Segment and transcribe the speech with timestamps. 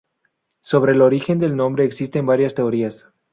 [0.63, 3.05] Sobre el origen del nombre existen varias teorías.